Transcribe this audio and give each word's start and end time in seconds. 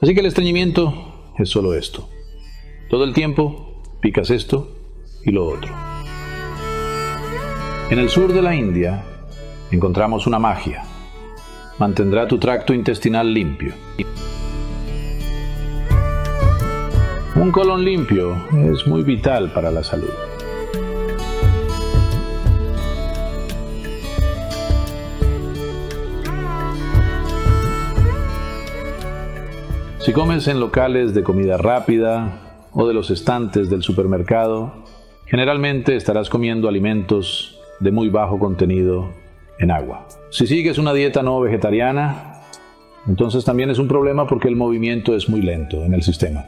Así 0.00 0.12
que 0.12 0.20
el 0.20 0.26
estreñimiento 0.26 1.32
es 1.38 1.48
solo 1.48 1.72
esto. 1.74 2.08
Todo 2.90 3.04
el 3.04 3.14
tiempo 3.14 3.82
picas 4.00 4.30
esto 4.30 4.68
y 5.24 5.30
lo 5.30 5.46
otro. 5.46 5.72
En 7.90 8.00
el 8.00 8.08
sur 8.08 8.32
de 8.32 8.42
la 8.42 8.56
India 8.56 9.04
encontramos 9.70 10.26
una 10.26 10.40
magia. 10.40 10.82
Mantendrá 11.78 12.26
tu 12.26 12.38
tracto 12.38 12.74
intestinal 12.74 13.32
limpio. 13.32 13.72
Un 17.36 17.52
colon 17.52 17.84
limpio 17.84 18.36
es 18.72 18.86
muy 18.88 19.02
vital 19.02 19.52
para 19.52 19.70
la 19.70 19.84
salud. 19.84 20.33
Si 30.04 30.12
comes 30.12 30.48
en 30.48 30.60
locales 30.60 31.14
de 31.14 31.22
comida 31.22 31.56
rápida 31.56 32.68
o 32.72 32.86
de 32.86 32.92
los 32.92 33.10
estantes 33.10 33.70
del 33.70 33.82
supermercado, 33.82 34.84
generalmente 35.24 35.96
estarás 35.96 36.28
comiendo 36.28 36.68
alimentos 36.68 37.58
de 37.80 37.90
muy 37.90 38.10
bajo 38.10 38.38
contenido 38.38 39.08
en 39.58 39.70
agua. 39.70 40.06
Si 40.28 40.46
sigues 40.46 40.76
una 40.76 40.92
dieta 40.92 41.22
no 41.22 41.40
vegetariana, 41.40 42.42
entonces 43.06 43.46
también 43.46 43.70
es 43.70 43.78
un 43.78 43.88
problema 43.88 44.26
porque 44.26 44.48
el 44.48 44.56
movimiento 44.56 45.16
es 45.16 45.30
muy 45.30 45.40
lento 45.40 45.82
en 45.86 45.94
el 45.94 46.02
sistema. 46.02 46.44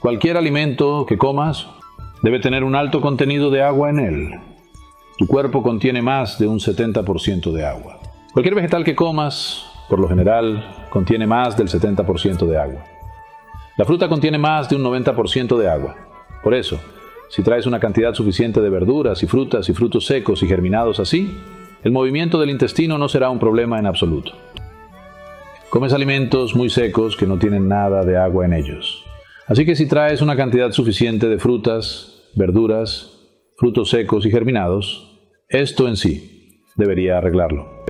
Cualquier 0.00 0.36
alimento 0.36 1.06
que 1.06 1.18
comas 1.18 1.68
debe 2.24 2.40
tener 2.40 2.64
un 2.64 2.74
alto 2.74 3.00
contenido 3.00 3.50
de 3.50 3.62
agua 3.62 3.90
en 3.90 4.00
él. 4.00 4.30
Tu 5.18 5.28
cuerpo 5.28 5.62
contiene 5.62 6.02
más 6.02 6.36
de 6.40 6.48
un 6.48 6.58
70% 6.58 7.52
de 7.52 7.64
agua. 7.64 8.00
Cualquier 8.32 8.56
vegetal 8.56 8.82
que 8.82 8.96
comas 8.96 9.69
por 9.90 9.98
lo 9.98 10.08
general, 10.08 10.86
contiene 10.88 11.26
más 11.26 11.56
del 11.56 11.68
70% 11.68 12.46
de 12.46 12.56
agua. 12.56 12.84
La 13.76 13.84
fruta 13.84 14.08
contiene 14.08 14.38
más 14.38 14.68
de 14.68 14.76
un 14.76 14.84
90% 14.84 15.58
de 15.58 15.68
agua. 15.68 15.96
Por 16.44 16.54
eso, 16.54 16.80
si 17.28 17.42
traes 17.42 17.66
una 17.66 17.80
cantidad 17.80 18.14
suficiente 18.14 18.60
de 18.60 18.70
verduras 18.70 19.22
y 19.24 19.26
frutas 19.26 19.68
y 19.68 19.74
frutos 19.74 20.06
secos 20.06 20.42
y 20.44 20.46
germinados 20.46 21.00
así, 21.00 21.36
el 21.82 21.90
movimiento 21.90 22.38
del 22.38 22.50
intestino 22.50 22.98
no 22.98 23.08
será 23.08 23.30
un 23.30 23.40
problema 23.40 23.80
en 23.80 23.86
absoluto. 23.86 24.32
Comes 25.70 25.92
alimentos 25.92 26.54
muy 26.54 26.70
secos 26.70 27.16
que 27.16 27.26
no 27.26 27.38
tienen 27.38 27.66
nada 27.66 28.04
de 28.04 28.16
agua 28.16 28.44
en 28.44 28.52
ellos. 28.52 29.04
Así 29.48 29.66
que 29.66 29.74
si 29.74 29.88
traes 29.88 30.22
una 30.22 30.36
cantidad 30.36 30.70
suficiente 30.70 31.28
de 31.28 31.38
frutas, 31.38 32.30
verduras, 32.36 33.18
frutos 33.56 33.90
secos 33.90 34.24
y 34.24 34.30
germinados, 34.30 35.20
esto 35.48 35.88
en 35.88 35.96
sí 35.96 36.64
debería 36.76 37.18
arreglarlo. 37.18 37.80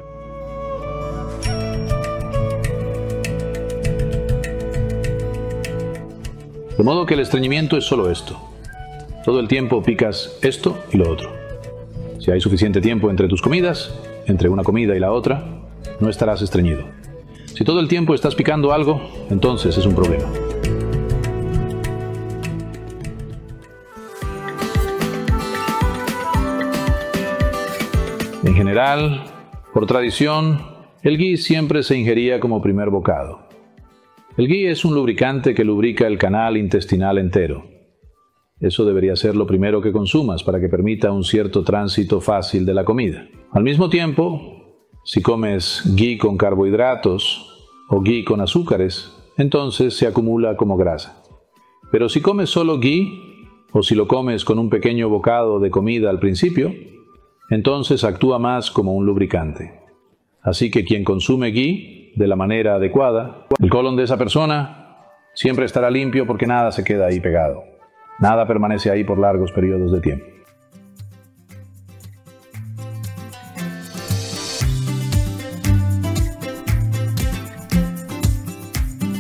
De 6.81 6.85
modo 6.85 7.05
que 7.05 7.13
el 7.13 7.21
estreñimiento 7.21 7.77
es 7.77 7.85
solo 7.85 8.11
esto. 8.11 8.41
Todo 9.23 9.39
el 9.41 9.49
tiempo 9.49 9.83
picas 9.83 10.39
esto 10.41 10.83
y 10.91 10.97
lo 10.97 11.11
otro. 11.11 11.31
Si 12.19 12.31
hay 12.31 12.41
suficiente 12.41 12.81
tiempo 12.81 13.11
entre 13.11 13.29
tus 13.29 13.43
comidas, 13.43 13.95
entre 14.25 14.49
una 14.49 14.65
comida 14.65 14.97
y 14.97 14.99
la 14.99 15.13
otra, 15.13 15.45
no 16.01 16.09
estarás 16.09 16.41
estreñido. 16.41 16.85
Si 17.45 17.65
todo 17.65 17.81
el 17.81 17.89
tiempo 17.89 18.15
estás 18.15 18.35
picando 18.35 18.73
algo, 18.73 18.99
entonces 19.29 19.77
es 19.77 19.85
un 19.85 19.95
problema. 19.95 20.25
En 28.43 28.55
general, 28.55 29.25
por 29.75 29.85
tradición, 29.85 30.63
el 31.03 31.19
ghee 31.19 31.37
siempre 31.37 31.83
se 31.83 31.99
ingería 31.99 32.41
como 32.41 32.63
primer 32.63 32.89
bocado. 32.89 33.50
El 34.37 34.47
ghee 34.47 34.69
es 34.69 34.85
un 34.85 34.95
lubricante 34.95 35.55
que 35.55 35.65
lubrica 35.65 36.07
el 36.07 36.17
canal 36.17 36.57
intestinal 36.57 37.19
entero. 37.19 37.65
Eso 38.61 38.85
debería 38.85 39.17
ser 39.17 39.35
lo 39.35 39.47
primero 39.47 39.83
que 39.83 39.91
consumas 39.91 40.45
para 40.45 40.61
que 40.61 40.69
permita 40.69 41.11
un 41.11 41.25
cierto 41.25 41.65
tránsito 41.65 42.21
fácil 42.21 42.65
de 42.65 42.75
la 42.75 42.85
comida. 42.85 43.27
Al 43.51 43.65
mismo 43.65 43.89
tiempo, 43.89 44.87
si 45.05 45.21
comes 45.21 45.83
ghee 45.97 46.17
con 46.17 46.37
carbohidratos 46.37 47.69
o 47.89 48.01
ghee 48.01 48.25
con 48.25 48.41
azúcares, 48.41 49.13
entonces 49.37 49.95
se 49.95 50.07
acumula 50.07 50.57
como 50.57 50.77
grasa. 50.77 51.23
Pero 51.91 52.09
si 52.09 52.21
comes 52.21 52.51
solo 52.51 52.79
ghee, 52.79 53.11
o 53.73 53.83
si 53.83 53.95
lo 53.95 54.07
comes 54.07 54.45
con 54.45 54.59
un 54.59 54.71
pequeño 54.71 55.09
bocado 55.09 55.59
de 55.59 55.71
comida 55.71 56.09
al 56.09 56.21
principio, 56.21 56.73
entonces 57.51 58.05
actúa 58.05 58.39
más 58.39 58.71
como 58.71 58.95
un 58.95 59.07
lubricante. 59.07 59.81
Así 60.43 60.71
que 60.71 60.85
quien 60.85 61.03
consume 61.03 61.51
ghee 61.51 62.00
de 62.15 62.27
la 62.27 62.37
manera 62.37 62.75
adecuada, 62.75 63.47
el 63.61 63.71
colon 63.71 63.97
de 63.97 64.05
esa 64.05 64.17
persona 64.17 64.97
siempre 65.35 65.65
estará 65.65 65.91
limpio 65.91 66.27
porque 66.27 66.47
nada 66.47 66.73
se 66.73 66.85
queda 66.85 67.07
ahí 67.07 67.21
pegado. 67.21 67.65
Nada 68.19 68.47
permanece 68.47 68.91
ahí 68.91 69.05
por 69.05 69.19
largos 69.19 69.53
periodos 69.53 69.93
de 69.93 70.01
tiempo. 70.01 70.27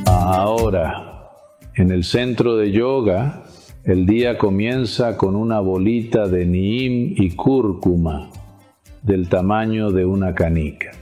Ahora, 0.06 1.30
en 1.74 1.90
el 1.90 2.04
centro 2.04 2.56
de 2.56 2.70
yoga, 2.70 3.42
el 3.84 4.04
día 4.04 4.36
comienza 4.36 5.16
con 5.16 5.34
una 5.34 5.60
bolita 5.60 6.28
de 6.28 6.44
neem 6.44 7.14
y 7.16 7.34
cúrcuma 7.34 8.30
del 9.02 9.28
tamaño 9.28 9.90
de 9.90 10.04
una 10.04 10.34
canica. 10.34 10.99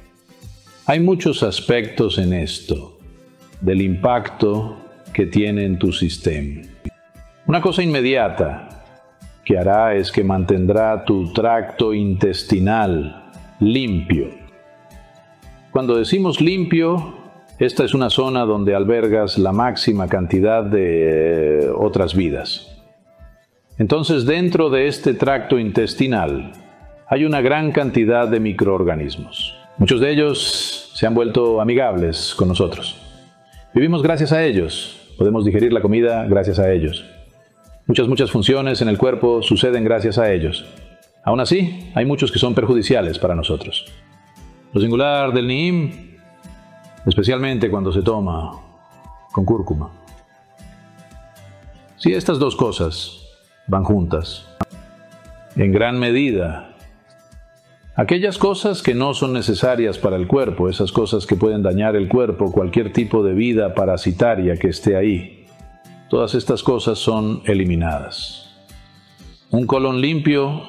Hay 0.91 1.01
muchos 1.01 1.43
aspectos 1.43 2.17
en 2.17 2.33
esto, 2.33 2.97
del 3.61 3.83
impacto 3.83 4.79
que 5.13 5.27
tiene 5.27 5.67
en 5.67 5.79
tu 5.79 5.93
sistema. 5.93 6.63
Una 7.47 7.61
cosa 7.61 7.83
inmediata 7.83 8.87
que 9.45 9.59
hará 9.59 9.95
es 9.97 10.11
que 10.11 10.25
mantendrá 10.25 11.05
tu 11.05 11.31
tracto 11.35 11.93
intestinal 11.93 13.31
limpio. 13.61 14.31
Cuando 15.73 15.95
decimos 15.95 16.41
limpio, 16.41 17.19
esta 17.59 17.85
es 17.85 17.93
una 17.93 18.09
zona 18.09 18.47
donde 18.47 18.75
albergas 18.75 19.37
la 19.37 19.53
máxima 19.53 20.09
cantidad 20.09 20.65
de 20.65 21.65
eh, 21.65 21.69
otras 21.69 22.15
vidas. 22.15 22.83
Entonces 23.77 24.25
dentro 24.25 24.71
de 24.71 24.89
este 24.89 25.13
tracto 25.13 25.59
intestinal 25.59 26.53
hay 27.07 27.27
una 27.27 27.43
gran 27.43 27.73
cantidad 27.73 28.27
de 28.27 28.41
microorganismos. 28.41 29.68
Muchos 29.79 30.01
de 30.01 30.11
ellos 30.11 30.91
se 30.93 31.07
han 31.07 31.15
vuelto 31.15 31.61
amigables 31.61 32.35
con 32.35 32.49
nosotros. 32.49 32.97
Vivimos 33.73 34.03
gracias 34.03 34.33
a 34.33 34.45
ellos, 34.45 35.15
podemos 35.17 35.45
digerir 35.45 35.73
la 35.73 35.81
comida 35.81 36.27
gracias 36.27 36.59
a 36.59 36.73
ellos. 36.73 37.05
Muchas, 37.87 38.09
muchas 38.09 38.33
funciones 38.33 38.83
en 38.83 38.89
el 38.89 38.99
cuerpo 38.99 39.41
suceden 39.41 39.85
gracias 39.85 40.19
a 40.19 40.33
ellos. 40.33 40.67
Aún 41.23 41.39
así, 41.39 41.91
hay 41.95 42.05
muchos 42.05 42.33
que 42.33 42.41
son 42.41 42.57
perjudiciales 42.57 43.21
para 43.21 43.37
nosotros. 43.37 43.87
Lo 44.73 44.81
singular 44.81 45.33
del 45.33 45.47
Niim, 45.47 46.17
especialmente 47.07 47.71
cuando 47.71 47.93
se 47.93 48.03
toma 48.03 48.51
con 49.33 49.45
cúrcuma. 49.45 49.91
Si 51.99 52.13
estas 52.13 52.41
dos 52.41 52.57
cosas 52.57 53.25
van 53.69 53.85
juntas, 53.85 54.49
en 55.55 55.71
gran 55.71 56.01
medida 56.01 56.68
Aquellas 57.99 58.39
cosas 58.39 58.81
que 58.81 58.95
no 58.95 59.13
son 59.13 59.33
necesarias 59.33 59.99
para 59.99 60.15
el 60.15 60.29
cuerpo, 60.29 60.69
esas 60.69 60.93
cosas 60.93 61.27
que 61.27 61.35
pueden 61.35 61.65
dañar 61.65 61.97
el 61.97 62.07
cuerpo, 62.07 62.53
cualquier 62.53 62.93
tipo 62.93 63.25
de 63.25 63.35
vida 63.35 63.75
parasitaria 63.75 64.57
que 64.57 64.69
esté 64.69 64.95
ahí, 64.95 65.47
todas 66.09 66.37
estas 66.37 66.63
cosas 66.63 67.01
son 67.01 67.43
eliminadas. 67.45 68.55
Un 69.51 69.67
colon 69.67 70.01
limpio 70.01 70.63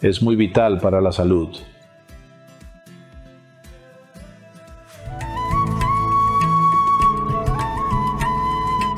es 0.00 0.22
muy 0.22 0.34
vital 0.34 0.80
para 0.80 1.02
la 1.02 1.12
salud. 1.12 1.50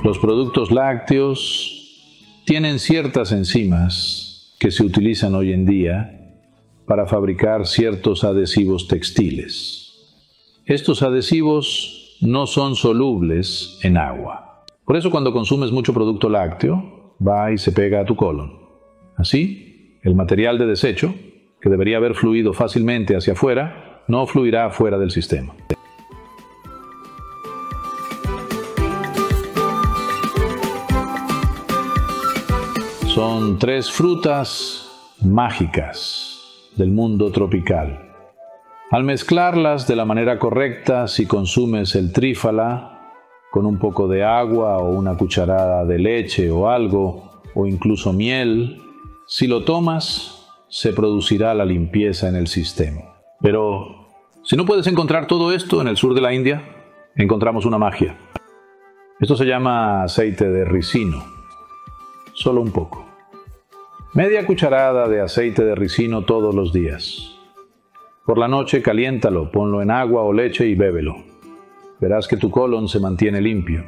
Los 0.05 0.21
productos 0.21 0.71
lácteos 0.71 1.91
tienen 2.45 2.79
ciertas 2.79 3.33
enzimas 3.33 4.55
que 4.61 4.71
se 4.71 4.85
utilizan 4.85 5.35
hoy 5.35 5.53
en 5.53 5.67
día 5.67 6.21
para 6.87 7.07
fabricar 7.07 7.67
ciertos 7.67 8.25
adhesivos 8.25 8.89
textiles. 8.89 9.85
Estos 10.67 11.03
adhesivos 11.03 12.17
no 12.21 12.47
son 12.47 12.77
solubles 12.77 13.79
en 13.83 13.97
agua. 13.97 14.65
Por 14.85 14.97
eso 14.97 15.11
cuando 15.11 15.33
consumes 15.33 15.71
mucho 15.73 15.95
producto 15.95 16.29
lácteo, 16.29 17.15
va 17.27 17.53
y 17.53 17.59
se 17.59 17.73
pega 17.73 18.01
a 18.01 18.05
tu 18.05 18.17
colon. 18.17 18.53
Así, 19.17 19.99
el 20.03 20.15
material 20.15 20.59
de 20.59 20.67
desecho, 20.67 21.15
que 21.61 21.71
debería 21.71 21.97
haber 21.97 22.15
fluido 22.15 22.53
fácilmente 22.53 23.17
hacia 23.17 23.33
afuera, 23.33 24.03
no 24.09 24.27
fluirá 24.27 24.71
fuera 24.71 24.99
del 24.99 25.11
sistema. 25.11 25.55
Son 33.07 33.59
tres 33.59 33.91
frutas 33.91 35.15
mágicas 35.23 36.34
del 36.77 36.91
mundo 36.91 37.31
tropical. 37.31 38.13
Al 38.91 39.05
mezclarlas 39.05 39.89
de 39.89 39.97
la 39.97 40.05
manera 40.05 40.39
correcta, 40.39 41.09
si 41.09 41.27
consumes 41.27 41.95
el 41.95 42.13
trífala 42.13 43.13
con 43.51 43.67
un 43.67 43.79
poco 43.79 44.09
de 44.09 44.25
agua 44.25 44.79
o 44.79 44.91
una 44.91 45.17
cucharada 45.17 45.85
de 45.85 45.99
leche 45.99 46.51
o 46.51 46.69
algo, 46.69 47.43
o 47.55 47.67
incluso 47.67 48.13
miel, 48.13 48.81
si 49.27 49.47
lo 49.47 49.65
tomas, 49.65 50.47
se 50.69 50.93
producirá 50.93 51.55
la 51.55 51.65
limpieza 51.65 52.29
en 52.29 52.37
el 52.37 52.49
sistema. 52.49 53.03
Pero 53.41 54.09
si 54.43 54.57
no 54.57 54.67
puedes 54.67 54.87
encontrar 54.87 55.27
todo 55.27 55.53
esto 55.53 55.81
en 55.81 55.89
el 55.89 55.97
sur 55.97 56.15
de 56.15 56.21
la 56.21 56.35
India, 56.35 56.63
encontramos 57.17 57.65
una 57.65 57.79
magia. 57.79 58.17
Esto 59.21 59.37
se 59.37 59.45
llama 59.45 60.03
aceite 60.03 60.51
de 60.51 60.65
ricino. 60.65 61.23
Solo 62.35 62.61
un 62.61 62.73
poco. 62.73 63.14
Media 64.15 64.47
cucharada 64.47 65.09
de 65.09 65.21
aceite 65.21 65.65
de 65.65 65.75
ricino 65.75 66.23
todos 66.23 66.55
los 66.55 66.73
días. 66.73 67.35
Por 68.25 68.39
la 68.39 68.47
noche 68.47 68.81
caliéntalo, 68.81 69.51
ponlo 69.51 69.83
en 69.83 69.91
agua 69.91 70.23
o 70.23 70.33
leche 70.33 70.69
y 70.69 70.77
bébelo. 70.77 71.17
Verás 71.99 72.29
que 72.29 72.37
tu 72.37 72.49
colon 72.49 72.87
se 72.87 73.01
mantiene 73.01 73.41
limpio. 73.41 73.83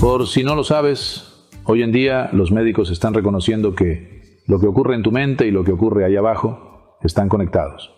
Por 0.00 0.26
si 0.26 0.42
no 0.42 0.54
lo 0.54 0.64
sabes, 0.64 1.50
hoy 1.64 1.82
en 1.82 1.92
día 1.92 2.30
los 2.32 2.50
médicos 2.50 2.90
están 2.90 3.12
reconociendo 3.12 3.74
que 3.74 4.40
lo 4.46 4.58
que 4.58 4.66
ocurre 4.66 4.94
en 4.94 5.02
tu 5.02 5.12
mente 5.12 5.46
y 5.46 5.50
lo 5.50 5.64
que 5.64 5.72
ocurre 5.72 6.06
ahí 6.06 6.16
abajo 6.16 6.75
están 7.02 7.28
conectados. 7.28 7.92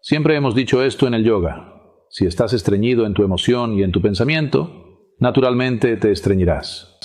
Siempre 0.00 0.36
hemos 0.36 0.54
dicho 0.54 0.82
esto 0.82 1.06
en 1.06 1.14
el 1.14 1.24
yoga. 1.24 1.72
Si 2.10 2.26
estás 2.26 2.52
estreñido 2.52 3.06
en 3.06 3.14
tu 3.14 3.24
emoción 3.24 3.72
y 3.74 3.82
en 3.82 3.92
tu 3.92 4.00
pensamiento, 4.00 5.10
naturalmente 5.18 5.96
te 5.96 6.12
estreñirás. 6.12 6.98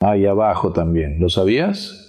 Ahí 0.00 0.26
abajo 0.26 0.72
también, 0.72 1.18
¿lo 1.20 1.28
sabías? 1.28 2.02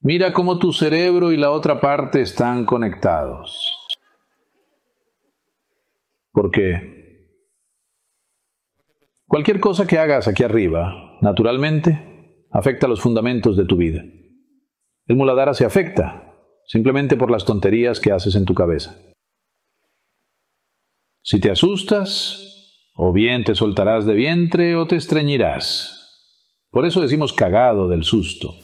Mira 0.00 0.32
cómo 0.32 0.58
tu 0.58 0.72
cerebro 0.72 1.30
y 1.30 1.36
la 1.36 1.50
otra 1.50 1.80
parte 1.80 2.22
están 2.22 2.64
conectados. 2.64 3.76
Porque 6.32 7.00
Cualquier 9.30 9.60
cosa 9.60 9.86
que 9.86 9.96
hagas 9.96 10.26
aquí 10.26 10.42
arriba, 10.42 11.16
naturalmente, 11.20 12.42
afecta 12.50 12.88
los 12.88 13.00
fundamentos 13.00 13.56
de 13.56 13.64
tu 13.64 13.76
vida. 13.76 14.02
El 15.06 15.14
muladhara 15.14 15.54
se 15.54 15.64
afecta 15.64 16.29
simplemente 16.70 17.16
por 17.16 17.32
las 17.32 17.44
tonterías 17.44 17.98
que 17.98 18.12
haces 18.12 18.36
en 18.36 18.44
tu 18.44 18.54
cabeza. 18.54 18.96
Si 21.20 21.40
te 21.40 21.50
asustas, 21.50 22.86
o 22.94 23.12
bien 23.12 23.42
te 23.42 23.56
soltarás 23.56 24.06
de 24.06 24.14
vientre 24.14 24.76
o 24.76 24.86
te 24.86 24.94
estreñirás. 24.94 26.30
Por 26.70 26.86
eso 26.86 27.00
decimos 27.00 27.32
cagado 27.32 27.88
del 27.88 28.04
susto. 28.04 28.54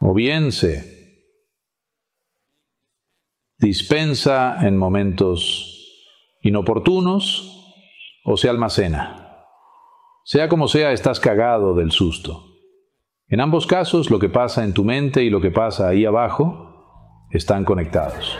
O 0.00 0.12
bien 0.12 0.52
se 0.52 1.24
dispensa 3.56 4.58
en 4.66 4.76
momentos 4.76 6.36
inoportunos 6.42 7.74
o 8.24 8.36
se 8.36 8.50
almacena. 8.50 9.46
Sea 10.22 10.50
como 10.50 10.68
sea, 10.68 10.92
estás 10.92 11.18
cagado 11.18 11.74
del 11.74 11.92
susto. 11.92 12.51
En 13.32 13.40
ambos 13.40 13.66
casos, 13.66 14.10
lo 14.10 14.18
que 14.18 14.28
pasa 14.28 14.62
en 14.62 14.74
tu 14.74 14.84
mente 14.84 15.24
y 15.24 15.30
lo 15.30 15.40
que 15.40 15.50
pasa 15.50 15.88
ahí 15.88 16.04
abajo 16.04 17.26
están 17.30 17.64
conectados. 17.64 18.36